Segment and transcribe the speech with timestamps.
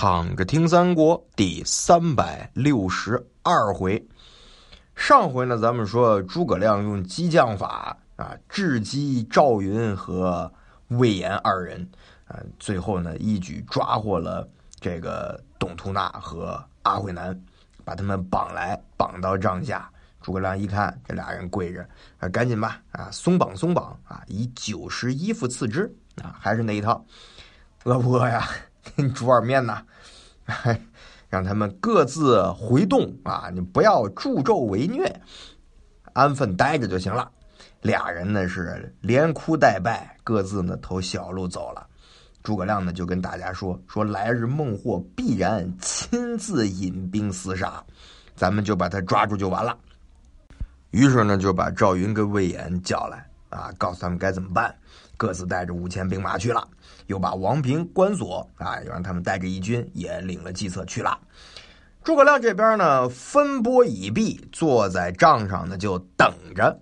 [0.00, 4.00] 躺着听三国第三百六十二回，
[4.94, 10.48] 上回呢，咱们说诸葛亮用激将法啊，智击赵云和
[10.86, 11.84] 魏延二人
[12.28, 14.48] 啊，最后呢，一举抓获了
[14.78, 17.36] 这个董突纳和阿慧南，
[17.84, 19.90] 把他们绑来绑到帐下。
[20.20, 21.84] 诸葛亮一看这俩人跪着，
[22.18, 25.92] 啊，赶紧吧，啊，松绑松绑啊，以九十衣服赐之
[26.22, 27.04] 啊，还是那一套，
[27.82, 28.48] 饿不饿呀？
[28.82, 29.82] 给 你煮碗面呐，
[31.28, 33.50] 让他们各自回洞啊！
[33.52, 35.20] 你不要助纣为虐，
[36.14, 37.30] 安分待着就行了。
[37.82, 41.86] 俩人呢是连哭带拜，各自呢投小路走了。
[42.42, 47.84] 诸葛亮呢就跟大家说：“说来日孟获必然亲自引兵厮杀，
[48.34, 49.76] 咱们就把他抓住就完了。”
[50.90, 54.74] 于是呢就把赵云跟魏延叫来啊，告诉他们该怎么办，
[55.16, 56.66] 各自带着五千兵马去了。
[57.06, 61.18] 又把王平、关锁啊，又让他们带着义军也领了计策去了。
[62.04, 66.78] 诸葛亮这边呢，分拨已毕，坐在帐上呢就等着。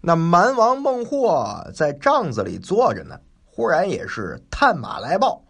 [0.00, 5.42] 那蛮王孟获在帐子里坐着呢，忽然也是探马来报，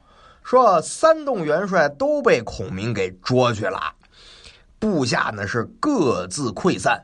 [0.42, 3.80] 说三洞元帅都被孔明给捉去了，
[4.78, 7.02] 部下呢是各自溃散。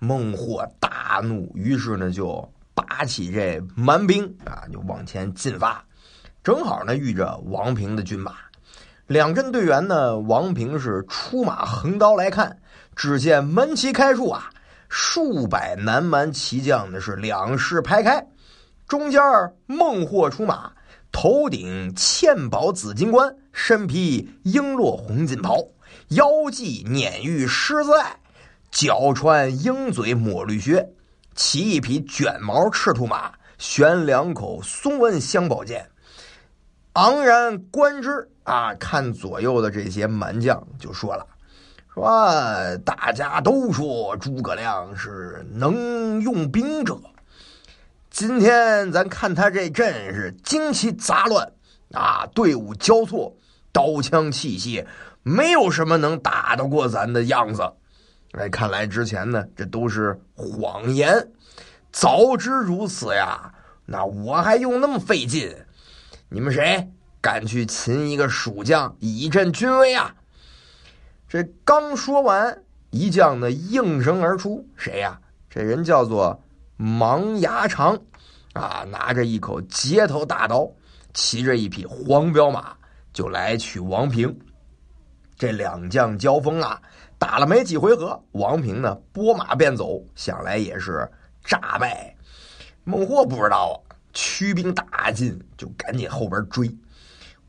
[0.00, 5.84] 孟获大怒，于是呢就拔起这蛮兵啊，就往前进发。
[6.42, 8.34] 正好呢遇着王平的军马，
[9.06, 12.58] 两阵队员呢，王平是出马横刀来看，
[12.96, 14.50] 只见门旗开处啊，
[14.88, 18.26] 数百南蛮骑将呢是两势排开，
[18.88, 19.20] 中间
[19.66, 20.72] 孟获出马，
[21.12, 25.58] 头顶嵌宝紫金冠，身披璎珞红锦袍，
[26.08, 28.19] 腰系碾玉狮子带，
[28.70, 30.88] 脚穿鹰嘴抹绿靴，
[31.34, 35.90] 骑一匹卷毛赤兔马，悬两口松纹香宝剑。
[36.94, 41.26] 昂然观之啊，看左右的这些蛮将，就说了
[41.92, 42.06] ：“说
[42.84, 46.96] 大家都说诸葛亮是能用兵者，
[48.08, 51.52] 今天咱看他这阵是旌旗杂乱
[51.92, 53.36] 啊，队伍交错，
[53.72, 54.86] 刀枪器械
[55.22, 57.62] 没有什么能打得过咱的样子。
[58.32, 61.30] 哎，看来之前呢，这都是谎言。
[61.92, 63.52] 早知如此呀，
[63.84, 65.54] 那我还用那么费劲。”
[66.32, 66.88] 你们谁
[67.20, 70.14] 敢去擒一个蜀将以振军威啊？
[71.28, 75.20] 这刚说完，一将呢应声而出，谁呀？
[75.50, 76.40] 这人叫做
[76.76, 77.98] 芒牙长，
[78.52, 80.70] 啊，拿着一口截头大刀，
[81.12, 82.76] 骑着一匹黄骠马，
[83.12, 84.38] 就来取王平。
[85.40, 86.78] 这两将交锋啊，
[87.18, 91.10] 打了没几回合，王平呢拨马便走，想来也是
[91.42, 92.14] 诈败。
[92.84, 93.96] 孟获不知道啊。
[94.12, 96.70] 驱兵大进，就赶紧后边追。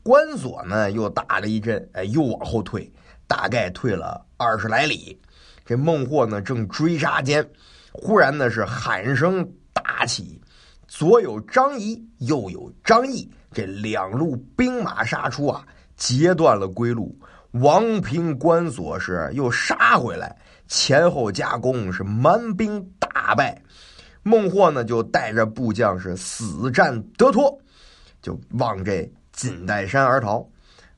[0.02, 2.90] 关索呢又打了一阵，哎，又往后退，
[3.26, 5.20] 大概退了二十来里。
[5.66, 7.46] 这孟获呢正追杀间，
[7.92, 10.40] 忽然呢是喊声大起，
[10.88, 17.14] 左有张仪，右有张翼，这两路兵马杀出啊，截断了归路。
[17.52, 20.34] 王平、关索是又杀回来，
[20.68, 23.60] 前后夹攻，是蛮兵大败。
[24.22, 27.58] 孟获呢，就带着部将是死战得脱，
[28.22, 30.48] 就往这锦带山而逃。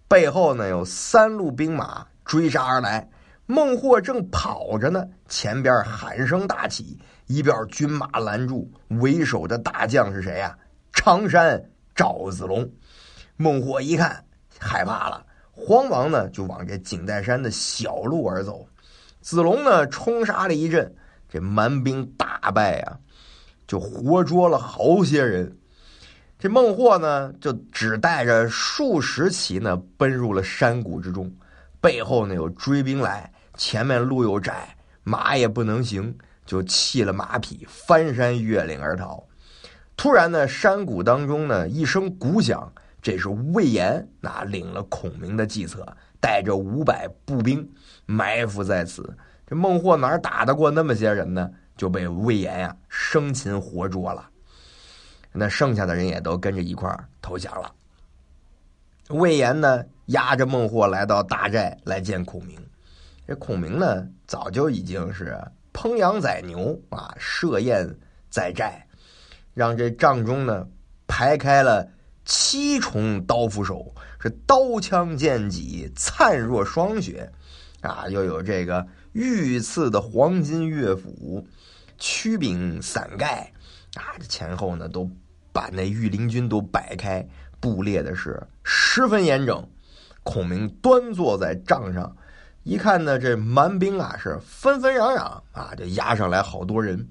[0.06, 3.08] 背后呢有三路兵马追杀而来，
[3.46, 8.70] 孟获正跑着呢，前边喊声大起，一边军马拦住。
[8.88, 10.56] 为首的大将是谁呀？
[10.92, 11.60] 常山
[11.96, 12.70] 赵子龙。
[13.36, 14.24] 孟获一看
[14.60, 18.66] 害怕了，慌忙呢就往这锦带山的小路而走。
[19.20, 20.94] 子龙呢冲杀了一阵，
[21.28, 22.98] 这蛮兵大败啊。
[23.66, 25.56] 就活捉了好些人，
[26.38, 31.32] 这孟获呢，就只带着数十骑呢，奔入了山谷之中。
[31.80, 36.14] 背后呢有追兵来，前面路又窄，马也不能行，
[36.44, 39.24] 就弃了马匹，翻山越岭而逃。
[39.96, 42.70] 突然呢，山谷当中呢一声鼓响，
[43.04, 45.86] 这是魏延那领了孔明的计策，
[46.22, 47.70] 带着五百步兵
[48.06, 49.14] 埋伏在此。
[49.46, 51.50] 这孟获哪打得过那么些人呢？
[51.76, 54.26] 就被魏延呀生擒活捉了，
[55.32, 57.70] 那剩下的人也都跟着一块儿投降了。
[59.10, 62.58] 魏延呢押着孟获来到大寨来见孔明，
[63.26, 65.38] 这孔明呢早就已经是
[65.74, 67.86] 烹羊宰牛啊，设宴
[68.30, 68.80] 在寨，
[69.52, 70.66] 让这帐中呢
[71.06, 71.86] 排开了
[72.24, 77.30] 七重刀斧手，是刀枪剑戟灿若霜雪
[77.80, 81.46] 啊，又有这个御赐的黄金乐府。
[81.96, 83.52] 曲柄伞盖，
[83.94, 85.08] 啊，这前后呢都
[85.52, 87.24] 把那御林军都摆开，
[87.60, 89.66] 布列的是十分严整。
[90.24, 92.14] 孔明端坐在帐上，
[92.64, 97.08] 一看呢，这蛮兵啊是纷纷攘攘啊，就压上来好多人。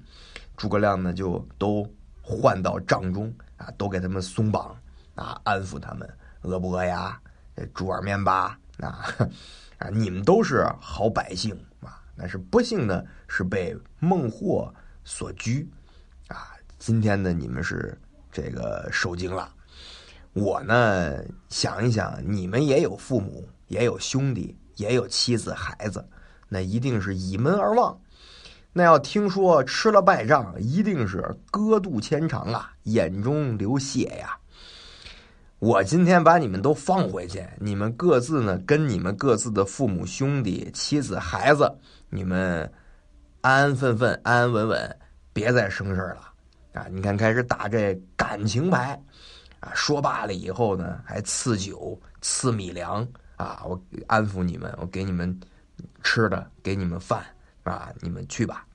[0.54, 1.90] 诸葛亮呢就都
[2.20, 4.76] 换到帐中啊，都给他们松绑
[5.14, 6.08] 啊，安抚他们，
[6.42, 7.20] 饿不饿呀？
[7.72, 8.58] 煮碗面吧。
[8.78, 9.06] 啊
[9.78, 14.72] 啊，你们都是好百姓啊，那是不幸的是被孟获
[15.04, 15.68] 所拘
[16.26, 16.52] 啊。
[16.78, 17.96] 今天呢，你们是
[18.32, 19.48] 这个受惊了。
[20.32, 26.04] 我呢，想一想，你们也有父母，也有兄弟，也有妻子孩子，
[26.48, 27.96] 那一定是倚门而望。
[28.72, 34.36] 那要听说吃了败仗，一定是割肚千肠啊，眼中流血呀。
[35.64, 41.74] 我今天把你们都放回去，你们各自呢，跟你们各自的父母、兄弟、妻子、孩子，
[42.10, 42.70] 你们
[43.40, 44.96] 安安分分、安安稳稳，
[45.32, 46.30] 别再生事了
[46.74, 46.86] 啊！
[46.90, 49.02] 你看，开始打这感情牌。
[49.60, 53.62] 啊，说罢了以后呢，还赐酒、赐米粮啊！
[53.64, 55.34] 我安抚你们，我给你们
[56.02, 57.24] 吃的，给你们饭
[57.62, 57.90] 啊！
[58.00, 58.66] 你们去吧。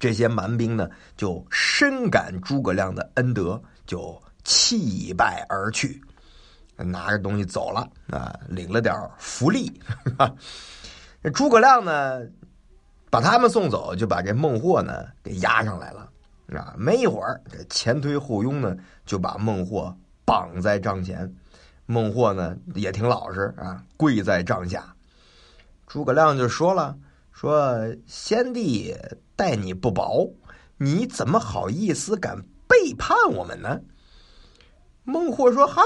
[0.00, 6.02] 这些蛮兵呢，就深感诸葛亮的恩德，就弃败而去，
[6.76, 9.80] 拿着东西走了啊，领了点福利。
[11.32, 12.20] 诸葛亮呢，
[13.10, 16.08] 把他们送走，就把这孟获呢给押上来了。
[16.56, 21.32] 啊，没一会儿，这前推后拥呢，就把孟获绑在帐前。
[21.86, 24.94] 孟获呢也挺老实啊，跪在帐下。
[25.86, 26.96] 诸葛亮就说了
[27.32, 28.96] ：“说先帝
[29.36, 30.32] 待你不薄，
[30.78, 33.80] 你怎么好意思敢背叛我们呢？”
[35.04, 35.82] 孟获说：“哈，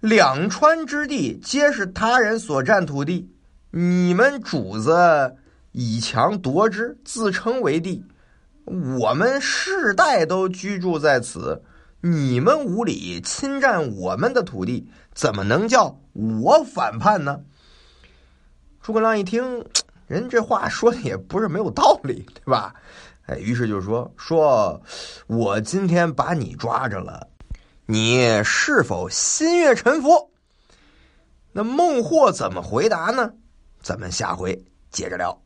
[0.00, 3.30] 两川之地皆是他人所占土地，
[3.70, 5.36] 你们主子
[5.72, 8.04] 以强夺之，自称为帝。”
[8.98, 11.62] 我们世代都居住在此，
[12.00, 17.42] 你们无理侵占我们的土地，怎么能叫我反叛呢？
[18.82, 19.64] 诸葛亮一听，
[20.08, 22.74] 人这话说的也不是没有道理，对吧？
[23.26, 24.82] 哎，于是就说：“说
[25.28, 27.28] 我今天把你抓着了，
[27.86, 30.30] 你是否心悦诚服？”
[31.52, 33.32] 那孟获怎么回答呢？
[33.80, 35.45] 咱们下回接着聊。